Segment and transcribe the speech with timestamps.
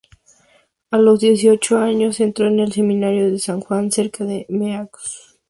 [0.89, 5.37] A los dieciocho años entró en el seminario en San Juan, cerca de Meaux.